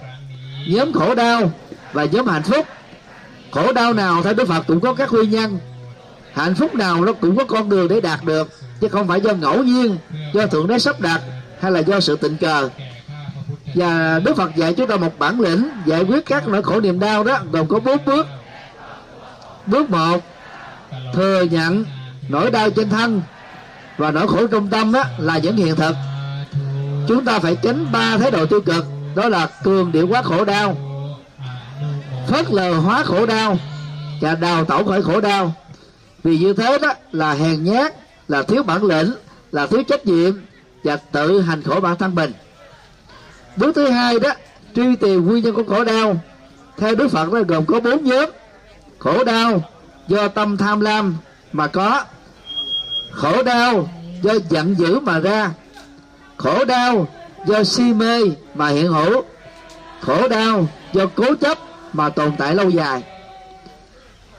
[0.67, 1.52] nhóm khổ đau
[1.93, 2.65] và nhóm hạnh phúc.
[3.52, 5.60] Khổ đau nào theo đức phật cũng có các nguyên nhân.
[6.34, 8.50] Hạnh phúc nào nó cũng có con đường để đạt được
[8.82, 9.98] chứ không phải do ngẫu nhiên
[10.34, 11.22] do thượng đế sắp đặt
[11.60, 12.70] hay là do sự tình cờ.
[13.76, 17.00] Và đức phật dạy chúng ta một bản lĩnh giải quyết các nỗi khổ niềm
[17.00, 18.28] đau đó gồm có bốn bước.
[19.65, 20.20] Bước một
[21.13, 21.86] thừa nhận
[22.30, 23.21] nỗi đau trên thân
[23.97, 25.95] và nỗi khổ trong tâm đó là những hiện thực.
[27.08, 30.45] Chúng ta phải tránh ba thái độ tiêu cực, đó là cường điệu quá khổ
[30.45, 30.78] đau,
[32.28, 33.58] phớt lờ hóa khổ đau
[34.21, 35.54] và đào tẩu khỏi khổ đau.
[36.23, 37.93] Vì như thế đó là hèn nhát,
[38.28, 39.13] là thiếu bản lĩnh,
[39.52, 40.34] là thiếu trách nhiệm
[40.84, 42.32] và tự hành khổ bản thân mình.
[43.56, 44.30] Bước thứ hai đó,
[44.76, 46.21] truy tìm nguyên nhân của khổ đau.
[46.78, 48.30] Theo đức phật nó gồm có bốn nhóm.
[49.00, 49.62] Khổ đau
[50.08, 51.15] do tâm tham lam
[51.54, 52.04] mà có.
[53.12, 53.89] Khổ đau
[54.22, 55.52] do giận dữ mà ra.
[56.38, 57.08] Khổ đau
[57.46, 58.22] do si mê
[58.56, 59.24] mà hiện hữu.
[60.02, 61.58] Khổ đau do cố chấp
[61.93, 63.04] mà tồn tại lâu dài.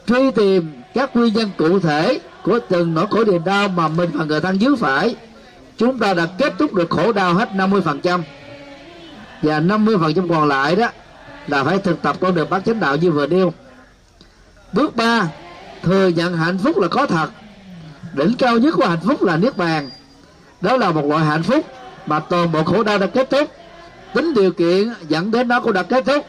[0.07, 4.11] Truy tìm các nguyên nhân cụ thể của từng nỗi khổ niềm đau mà mình
[4.15, 5.17] và người thân dưới phải,
[5.77, 8.23] chúng ta đã kết thúc được khổ đau hết 50%
[9.43, 10.89] và 50% còn lại đó
[11.47, 13.53] là phải thực tập con đường bát chánh đạo như vừa nêu.
[14.73, 15.29] Bước ba
[15.83, 17.31] thừa nhận hạnh phúc là có thật.
[18.13, 19.91] Đỉnh cao nhất của hạnh phúc là niết bàn.
[20.61, 21.67] Đó là một loại hạnh phúc
[22.07, 23.51] mà toàn bộ khổ đau đã kết thúc.
[24.15, 26.27] Tính điều kiện dẫn đến nó cũng đã kết thúc.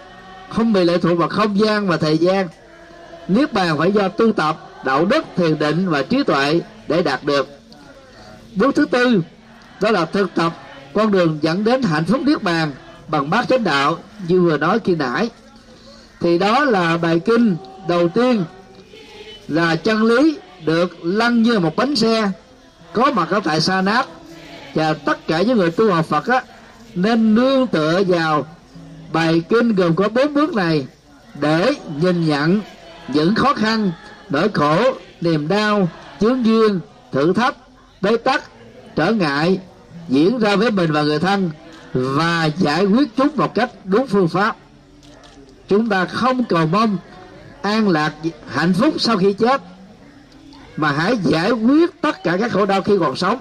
[0.50, 2.48] Không bị lệ thuộc vào không gian và thời gian.
[3.28, 7.24] Niết bàn phải do tu tập, đạo đức, thiền định và trí tuệ để đạt
[7.24, 7.48] được.
[8.56, 9.22] Bước thứ tư,
[9.82, 10.54] đó là thực tập.
[10.94, 12.72] Con đường dẫn đến hạnh phúc niết bàn
[13.08, 15.30] bằng bát chánh đạo, như vừa nói khi nãy.
[16.20, 17.56] Thì đó là bài kinh
[17.88, 18.44] đầu tiên
[19.50, 22.32] là chân lý được lăn như một bánh xe,
[22.94, 24.08] có mặt ở tại sa nát.
[24.74, 26.42] Và tất cả những người tu học Phật á,
[26.96, 28.48] nên nương tựa vào
[29.14, 30.88] bài kinh gồm có bốn bước này
[31.42, 32.62] để nhìn nhận
[33.08, 33.92] những khó khăn,
[34.30, 36.80] nỗi khổ, niềm đau, chướng duyên,
[37.12, 37.56] thử thách,
[38.02, 38.44] bế tắc,
[38.96, 39.60] trở ngại
[40.10, 41.52] diễn ra với mình và người thân
[41.94, 44.56] và giải quyết chúng một cách đúng phương pháp.
[45.68, 46.98] Chúng ta không cầu mong
[47.62, 48.14] an lạc
[48.48, 49.62] hạnh phúc sau khi chết
[50.78, 53.40] mà hãy giải quyết tất cả các khổ đau khi còn sống.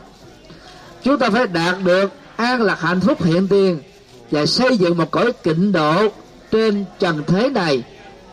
[1.03, 3.81] Chúng ta phải đạt được an lạc hạnh phúc hiện tiền
[4.31, 6.09] và xây dựng một cõi tịnh độ
[6.51, 7.83] trên trần thế này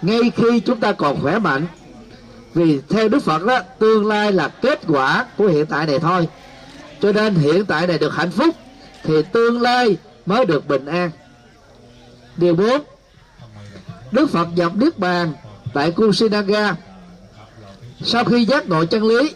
[0.02, 1.68] ngay khi chúng ta còn khỏe mạnh.
[2.54, 6.28] Vì theo đức phật đó, tương lai là kết quả của hiện tại này thôi.
[7.02, 8.56] Cho nên hiện tại này được hạnh phúc
[9.04, 11.12] thì tương lai mới được bình an.
[12.38, 12.82] Điều bốn,
[14.12, 15.34] đức phật nhập niết bàn
[15.76, 16.76] tại Kusinaga
[18.02, 19.34] sau khi giác ngộ chân lý,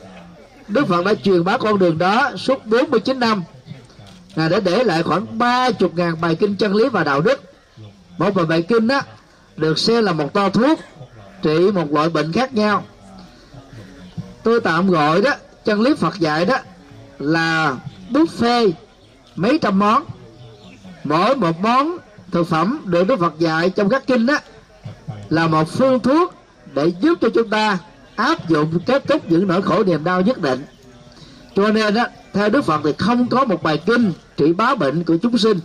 [0.68, 3.44] Đức Phật đã truyền bá con đường đó suốt 49 năm.
[4.36, 7.42] Ngài đã để lại khoảng 30 ngàn bài kinh chân lý và đạo đức.
[8.18, 9.02] Một bài bài kinh đó
[9.58, 10.80] được xem là một to thuốc,
[11.42, 12.84] trị một loại bệnh khác nhau.
[14.44, 15.32] Tôi tạm gọi đó,
[15.66, 16.58] chân lý Phật dạy đó,
[17.20, 17.78] là
[18.12, 18.72] buffet,
[19.36, 20.04] mấy trăm món.
[21.04, 21.98] Mỗi một món
[22.32, 24.38] thực phẩm được Đức Phật dạy trong các kinh đó
[25.30, 26.34] là một phương thuốc
[26.74, 27.78] để giúp cho chúng ta
[28.16, 30.66] áp dụng kết thúc những nỗi khổ niềm đau nhất định.
[31.56, 35.04] Cho nên đó theo Đức Phật thì không có một bài kinh trị bá bệnh
[35.04, 35.60] của chúng sinh,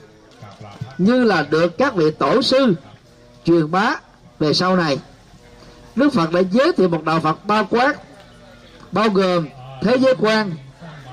[0.99, 2.75] như là được các vị tổ sư
[3.45, 3.97] truyền bá
[4.39, 4.99] về sau này.
[5.97, 7.97] Đức Phật đã giới thiệu một đạo Phật bao quát,
[8.93, 9.47] bao gồm
[9.83, 10.51] thế giới quan,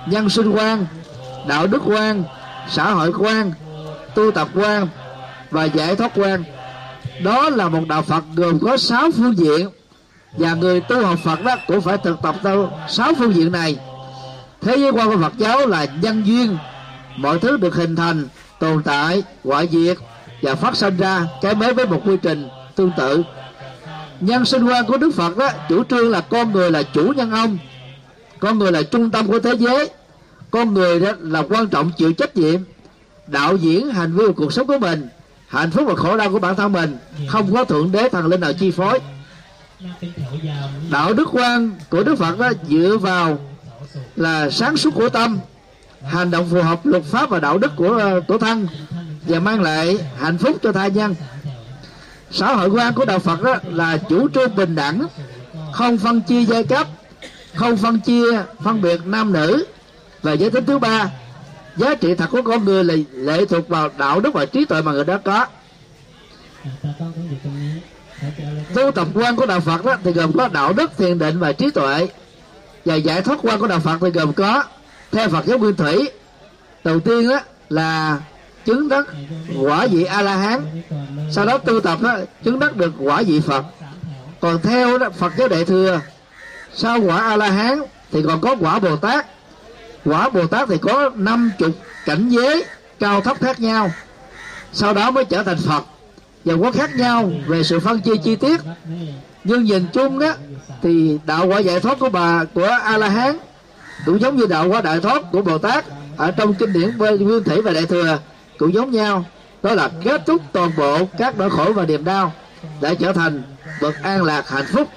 [0.07, 0.85] nhân sinh quan,
[1.47, 2.23] đạo đức quan,
[2.69, 3.51] xã hội quan,
[4.15, 4.87] tu tập quan
[5.51, 6.43] và giải thoát quan
[7.23, 9.69] đó là một đạo Phật gồm có sáu phương diện.
[10.37, 13.77] Và người tu học Phật đó cũng phải thực tập theo sáu phương diện này.
[14.61, 16.57] Thế giới quan của Phật giáo là nhân duyên.
[17.17, 18.27] Mọi thứ được hình thành,
[18.59, 19.97] tồn tại ngoại diệt
[20.41, 23.23] và phát sinh ra cái mới với một quy trình tương tự.
[24.19, 27.31] Nhân sinh quan của Đức Phật đó, chủ trương là con người là chủ nhân
[27.31, 27.57] ông.
[28.39, 29.89] Con người là trung tâm của thế giới.
[30.51, 32.59] Con người đó là quan trọng chịu trách nhiệm,
[33.27, 35.07] đạo diễn hành vi của cuộc sống của mình
[35.51, 36.97] hạnh phúc và khổ đau của bản thân mình.
[37.27, 38.99] Không có thượng đế thần linh nào chi phối.
[40.91, 43.39] Đạo đức quan của đức phật đó dựa vào
[44.15, 45.39] là sáng suốt của tâm.
[46.09, 48.67] Hành động phù hợp luật pháp và đạo đức của của thân
[49.27, 51.15] và mang lại hạnh phúc cho tha nhân.
[52.31, 55.07] Xã hội quan của đạo phật đó là chủ trương bình đẳng
[55.73, 56.87] không phân chia giai cấp
[57.55, 59.65] không phân chia phân biệt nam nữ.
[60.21, 61.09] Và giới tính thứ ba
[61.75, 64.81] giá trị thật của con người là lệ thuộc vào đạo đức và trí tuệ
[64.81, 65.45] mà người đó có.
[68.73, 71.51] Tu tập quan của đạo phật đó thì gồm có đạo đức thiền định và
[71.51, 72.07] trí tuệ.
[72.85, 74.63] Và giải thoát quan của đạo phật thì gồm có
[75.11, 76.09] theo phật giáo nguyên thủy
[76.83, 78.19] đầu tiên đó là
[78.65, 79.05] chứng đắc
[79.61, 80.81] quả vị a la hán
[81.31, 83.65] sau đó tu tập đó chứng đắc được quả vị phật.
[84.39, 86.01] Còn theo đó, phật giáo đại thừa
[86.75, 87.81] sau quả a la hán
[88.11, 89.27] thì còn có quả bồ tát
[90.05, 91.71] quả bồ tát thì có năm chục
[92.05, 92.65] cảnh giới
[92.99, 93.91] cao thấp khác nhau.
[94.73, 95.83] Sau đó mới trở thành phật.
[96.45, 98.61] Và có khác nhau về sự phân chia chi tiết.
[99.43, 100.33] Nhưng nhìn chung đó
[100.81, 103.37] thì đạo quả giải thoát của bà, của a la hán
[104.05, 105.85] cũng giống như đạo quả đại thoát của bồ tát
[106.17, 108.19] ở trong kinh điển nguyên thủy và đại thừa,
[108.57, 109.25] cũng giống nhau.
[109.63, 112.33] Đó là kết thúc toàn bộ các nỗi khổ và niềm đau
[112.81, 113.43] để trở thành
[113.81, 114.87] bậc an lạc hạnh phúc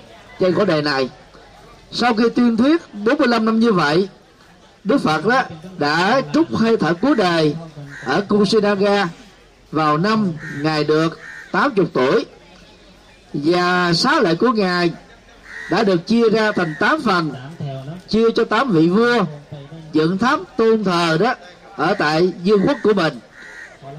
[0.40, 1.08] trên cõi đời này.
[1.92, 4.08] Sau khi tuyên thuyết 45 năm như vậy
[4.84, 5.42] Đức Phật đó
[5.78, 7.56] đã trúc hơi thở cuối đời
[8.04, 9.08] ở Kusinaga
[9.72, 11.18] vào năm ngài được
[11.52, 12.26] 80 tuổi.
[13.34, 14.92] Và xá lợi của ngài
[15.70, 17.32] đã được chia ra thành 8 phần,
[18.08, 19.24] chia cho 8 vị vua,
[19.92, 21.34] dựng tháp tôn thờ đó
[21.76, 23.18] ở tại vương quốc của mình.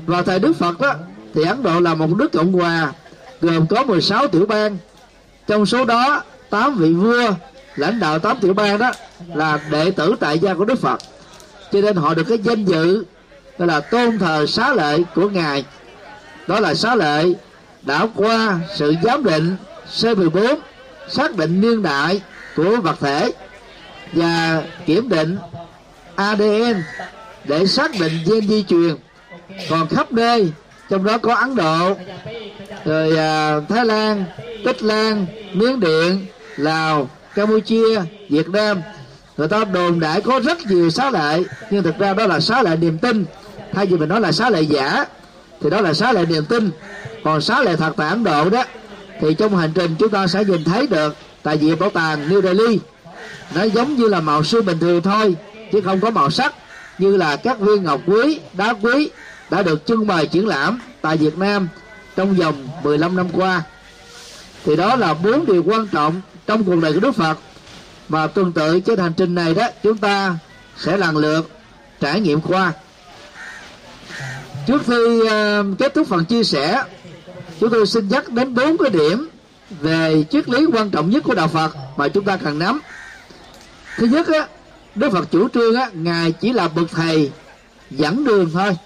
[0.06, 0.93] Vào thời Đức Phật đó
[1.34, 2.93] thì Ấn Độ là một nước cộng hòa,
[3.41, 4.78] gồm có 16 tiểu bang.
[5.48, 7.32] Trong số đó 8 vị vua
[7.76, 8.92] lãnh đạo tám tiểu bang đó
[9.34, 11.00] là đệ tử tại gia của Đức Phật.
[11.72, 13.06] Cho nên họ được cái danh dự
[13.58, 15.66] gọi là tôn thờ xá lệ của ngài.
[16.48, 17.26] Đó là xá lệ
[17.82, 19.58] đã qua sự giám định
[19.96, 20.56] C14
[21.10, 22.22] xác định niên đại
[22.56, 23.32] của vật thể
[24.14, 25.38] và kiểm định
[26.16, 26.84] ADN
[27.44, 28.96] để xác định gen di truyền.
[29.70, 30.52] Còn khắp nơi
[30.90, 31.96] trong đó có Ấn Độ
[32.86, 34.26] rồi à, Thái Lan
[34.66, 36.26] Tích Lan Miến Điện
[36.58, 38.82] Lào Campuchia, Việt Nam.
[39.38, 42.63] Người ta đồn đại có rất nhiều xá lệ, nhưng thực ra đó là xá
[42.63, 43.26] lệ niềm tin.
[43.74, 45.06] Thay vì mình nói là xá lệ giả,
[45.62, 46.71] thì đó là xá lệ niềm tin.
[47.24, 48.63] Còn xá lệ thật tại Ấn Độ đó,
[49.21, 52.41] thì trong hành trình chúng ta sẽ nhìn thấy được tại vì bảo tàng New
[52.41, 52.80] Delhi.
[53.56, 55.36] Nó giống như là màu sư bình thường thôi,
[55.71, 56.56] chứ không có màu sắc,
[56.98, 59.10] như là các viên ngọc quý, đá quý
[59.50, 61.67] đã được trưng bày triển lãm tại Việt Nam
[62.15, 63.63] trong vòng 15 năm qua.
[64.65, 67.40] Thì đó là bốn điều quan trọng trong cuộc đời của Đức Phật
[68.10, 70.38] và tương tự trên hành trình này đó chúng ta
[70.78, 71.50] sẽ lần lượt
[72.00, 72.74] trải nghiệm qua.
[74.68, 76.84] Trước khi uh, kết thúc phần chia sẻ
[77.60, 79.30] chúng tôi xin nhắc đến bốn cái điểm
[79.82, 82.82] về triết lý quan trọng nhất của đạo Phật mà chúng ta cần nắm.
[83.98, 84.48] Thứ nhất á
[84.96, 87.32] Đức Phật chủ trương á ngài chỉ là bậc thầy
[87.92, 88.78] dẫn đường thôi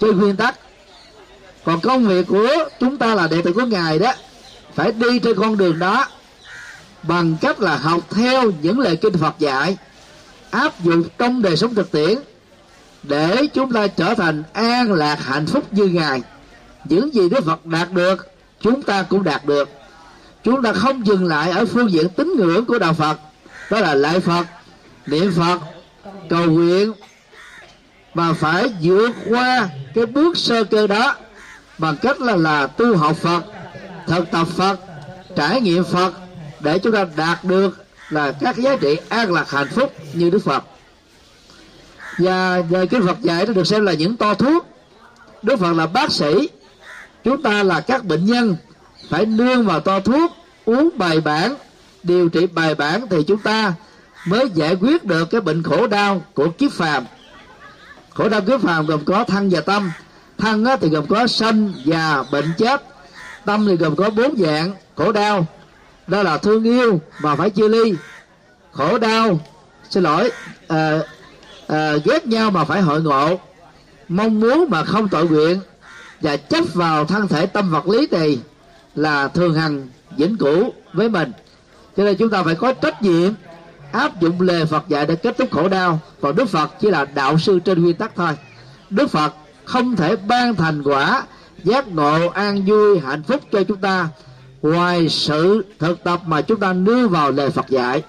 [0.00, 0.54] trên nguyên tắc.
[1.64, 2.48] Còn công việc của
[2.80, 4.12] chúng ta là đệ tử của ngài đó
[4.74, 6.06] phải đi trên con đường đó
[7.08, 9.76] bằng cách là học theo những lời kinh Phật dạy,
[10.50, 12.18] áp dụng trong đời sống thực tiễn,
[13.02, 16.22] để chúng ta trở thành an lạc hạnh phúc như ngài.
[16.84, 19.68] Những gì Đức Phật đạt được, chúng ta cũng đạt được.
[20.44, 23.18] Chúng ta không dừng lại ở phương diện tín ngưỡng của đạo Phật,
[23.70, 24.46] đó là lại Phật,
[25.06, 25.58] niệm Phật,
[26.30, 26.92] cầu nguyện,
[28.14, 31.16] mà phải vượt qua cái bước sơ cơ đó
[31.78, 33.44] bằng cách là là tu học Phật,
[34.06, 34.80] thực tập Phật,
[35.36, 36.12] trải nghiệm Phật
[36.60, 40.38] để chúng ta đạt được là các giá trị an lạc hạnh phúc như Đức
[40.38, 40.64] Phật.
[42.18, 44.66] Và về kinh Phật dạy nó được xem là những to thuốc.
[45.42, 46.48] Đức Phật là bác sĩ.
[47.24, 48.56] Chúng ta là các bệnh nhân.
[49.08, 50.32] Phải nương vào to thuốc,
[50.64, 51.54] uống bài bản,
[52.02, 53.74] điều trị bài bản thì chúng ta
[54.26, 57.04] mới giải quyết được cái bệnh khổ đau của kiếp phàm.
[58.14, 59.90] Khổ đau kiếp phàm gồm có thân và tâm.
[60.38, 62.82] Thân thì gồm có sanh già bệnh chết.
[63.44, 65.46] Tâm thì gồm có bốn dạng, khổ đau
[66.08, 67.94] đó là thương yêu mà phải chia ly.
[68.72, 69.40] Khổ đau
[69.90, 70.30] xin lỗi
[70.68, 70.98] à,
[71.66, 73.38] à, ghét nhau mà phải hội ngộ.
[74.08, 75.60] Mong muốn mà không tội nguyện
[76.20, 78.38] và chấp vào thân thể tâm vật lý này
[78.94, 81.32] là thường hằng vĩnh cửu với mình.
[81.96, 83.32] Cho nên chúng ta phải có trách nhiệm
[83.92, 86.00] áp dụng lời Phật dạy để kết thúc khổ đau.
[86.20, 88.32] Còn Đức Phật chỉ là đạo sư trên nguyên tắc thôi.
[88.90, 91.22] Đức Phật không thể ban thành quả
[91.64, 94.08] giác ngộ an vui hạnh phúc cho chúng ta
[94.62, 98.02] ngoài sự thực tập mà chúng ta đưa vào lời Phật dạy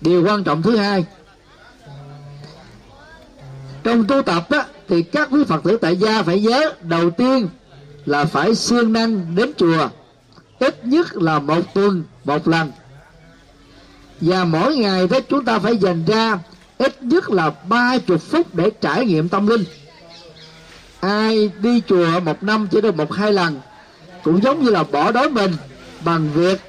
[0.00, 1.04] điều quan trọng thứ hai
[3.82, 7.48] trong tu tập đó, thì các quý phật tử tại gia phải nhớ đầu tiên
[8.06, 9.88] là phải siêng năng đến chùa
[10.58, 12.72] ít nhất là một tuần một lần.
[14.20, 16.38] Và mỗi ngày đó chúng ta phải dành ra
[16.78, 19.64] ít nhất là ba chục phút để trải nghiệm tâm linh
[21.00, 23.60] ai đi chùa một năm chỉ được một hai lần,
[24.22, 25.52] cũng giống như là bỏ đói mình,
[26.04, 26.60] bằng việc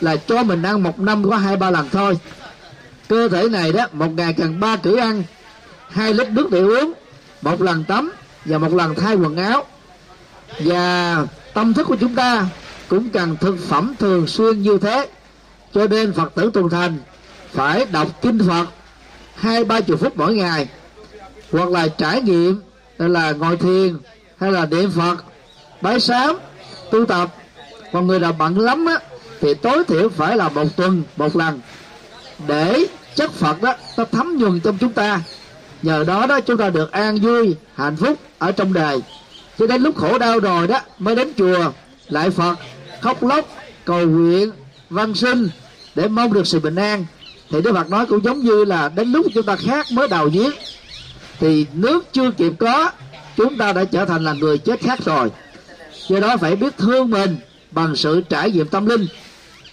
[0.00, 2.18] là cho mình ăn một năm có hai ba lần thôi.
[3.08, 5.22] Cơ thể này đó, một ngày cần ba cử ăn,
[5.88, 6.92] hai lít nước để uống,
[7.42, 8.12] một lần tắm
[8.44, 9.64] và một lần thay quần áo.
[10.58, 12.46] Và tâm thức của chúng ta
[12.88, 15.08] cũng cần thực phẩm thường xuyên như thế.
[15.74, 16.98] Cho nên phật tử tuần thành
[17.52, 18.66] phải đọc kinh phật
[19.34, 20.68] hai ba chục phút mỗi ngày,
[21.52, 22.60] hoặc là trải nghiệm
[22.98, 23.96] là ngồi thiền,
[24.40, 25.24] hay là niệm phật.
[25.80, 26.36] Bái sám
[26.90, 27.34] tu tập.
[27.92, 28.98] Còn người nào bận lắm á,
[29.40, 31.60] thì tối thiểu phải là một tuần, một lần.
[32.46, 35.20] Để chất phật đó nó thấm nhuần trong chúng ta.
[35.82, 39.00] Nhờ đó đó chúng ta được an vui, hạnh phúc ở trong đời.
[39.58, 41.72] Cho đến lúc khổ đau rồi đó, mới đến chùa,
[42.08, 42.54] lại phật,
[43.00, 43.48] khóc lóc,
[43.84, 44.50] cầu nguyện,
[44.90, 45.48] văn sinh
[45.94, 47.06] để mong được sự bình an.
[47.50, 50.28] Thì đức phật nói cũng giống như là đến lúc chúng ta khác mới đào
[50.32, 50.52] giếng
[51.40, 52.90] thì nước chưa kịp có,
[53.36, 55.30] chúng ta đã trở thành là người chết khác rồi.
[56.08, 57.38] Do đó phải biết thương mình
[57.70, 59.06] bằng sự trải nghiệm tâm linh.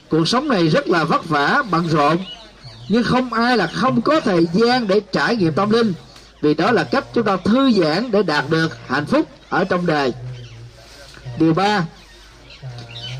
[0.10, 2.18] Cuộc sống này rất là vất vả, bận rộn,
[2.90, 5.94] nhưng không ai là không có thời gian để trải nghiệm tâm linh,
[6.42, 9.86] vì đó là cách chúng ta thư giãn để đạt được hạnh phúc ở trong
[9.86, 10.14] đời.
[11.40, 11.86] Điều ba,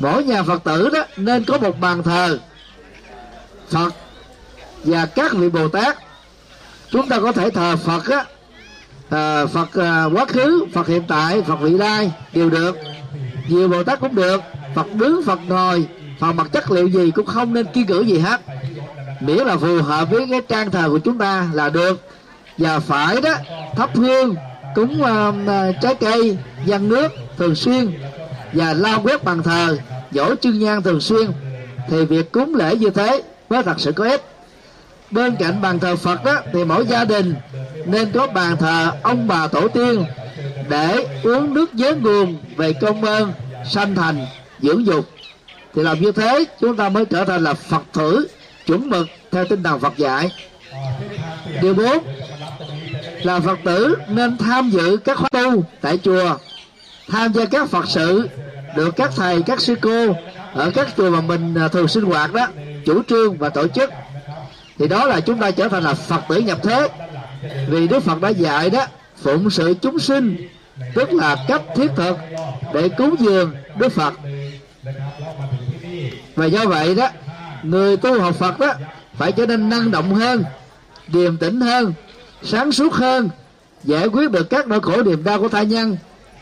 [0.00, 2.38] mỗi nhà phật tử đó nên có một bàn thờ.
[3.70, 3.94] Phật
[4.84, 5.98] và các vị bồ tát,
[6.90, 8.24] chúng ta có thể thờ phật á
[9.10, 12.76] à, phật à, quá khứ phật hiện tại phật vị lai đều được.
[13.48, 14.40] Nhiều bồ tát cũng được.
[14.74, 15.86] Phật đứng phật ngồi.
[16.18, 18.40] Phật mặt chất liệu gì cũng không nên kiên cử gì hết.
[19.20, 22.08] Miễn là phù hợp với cái trang thờ của chúng ta là được.
[22.58, 23.34] Và phải đó
[23.76, 24.34] thắp hương
[24.74, 27.98] cúng uh, trái cây dân nước thường xuyên
[28.52, 29.78] và lao quét bàn thờ
[30.10, 31.30] dỗ chương nhang thường xuyên.
[31.88, 34.22] Thì việc cúng lễ như thế mới thật sự có ích
[35.10, 37.34] bên cạnh bàn thờ phật đó thì mỗi gia đình
[37.84, 40.04] nên có bàn thờ ông bà tổ tiên
[40.68, 43.32] để uống nước nhớ nguồn về công ơn,
[43.70, 44.26] sanh thành,
[44.60, 45.04] dưỡng dục.
[45.74, 48.28] Thì làm như thế, chúng ta mới trở thành là phật tử
[48.66, 50.30] chuẩn mực theo tinh thần phật dạy.
[51.62, 51.98] Điều bốn,
[53.22, 56.36] là phật tử nên tham dự các khóa tu tại chùa,
[57.10, 58.28] tham gia các phật sự
[58.76, 60.16] được các thầy, các sư cô
[60.54, 62.46] ở các chùa mà mình à, thường sinh hoạt đó,
[62.84, 63.90] chủ trương và tổ chức
[64.78, 66.88] thì đó là chúng ta trở thành là phật tử nhập thế.
[67.68, 68.86] Vì đức phật đã dạy đó,
[69.22, 70.48] phụng sự chúng sinh,
[70.94, 72.16] tức là cách thiết thực
[72.74, 74.14] để cứu dường đức phật.
[76.34, 77.08] Và do vậy đó,
[77.62, 78.72] người tu học phật đó
[79.14, 80.44] phải trở nên năng động hơn,
[81.08, 81.92] điềm tĩnh hơn,
[82.42, 83.28] sáng suốt hơn,
[83.84, 85.96] giải quyết được các nỗi khổ niềm đau của tha nhân,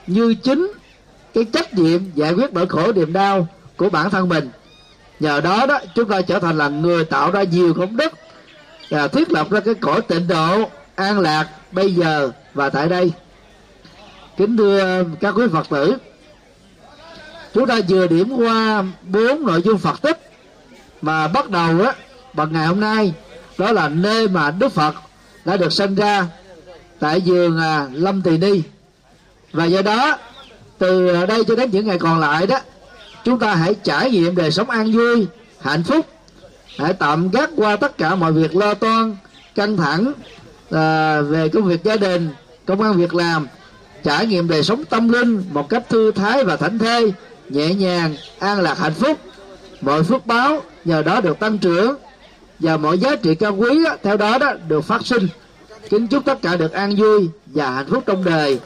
[0.06, 0.72] như chính
[1.34, 4.48] cái trách nhiệm giải quyết nỗi khổ niềm đau của bản thân mình.
[5.20, 8.12] Nhờ đó đó, chúng ta trở thành là người tạo ra nhiều công đức
[8.94, 13.12] và thiết lập ra cái cõi tịnh độ an lạc bây giờ và tại đây.
[14.36, 15.96] Kính thưa các quý phật tử
[17.54, 20.30] chúng ta vừa điểm qua bốn nội dung phật tích
[21.02, 21.92] mà bắt đầu á
[22.32, 23.14] bằng ngày hôm nay.
[23.58, 24.94] Đó là nơi mà đức phật
[25.44, 26.26] đã được sinh ra
[27.00, 28.62] tại vườn à, lâm tỳ ni.
[29.52, 30.18] Và do đó
[30.78, 32.58] từ đây cho đến những ngày còn lại đó
[33.24, 35.26] chúng ta hãy trải nghiệm đời sống an vui
[35.60, 36.06] hạnh phúc
[36.78, 39.16] hãy tạm gác qua tất cả mọi việc lo toan
[39.54, 40.12] căng thẳng
[40.70, 42.28] à, về công việc gia đình
[42.66, 43.46] công an việc làm
[44.04, 47.12] trải nghiệm đời sống tâm linh một cách thư thái và thảnh thơi
[47.48, 49.18] nhẹ nhàng an lạc hạnh phúc.
[49.80, 51.96] Mọi phước báo nhờ đó được tăng trưởng
[52.58, 55.28] và mọi giá trị cao quý đó, theo đó đó được phát sinh.
[55.90, 58.58] Kính chúc tất cả được an vui và hạnh phúc trong đời.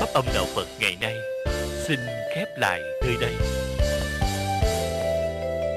[0.00, 1.16] Pháp âm đạo phật ngày nay
[1.88, 1.98] xin
[2.34, 3.61] khép lại nơi đây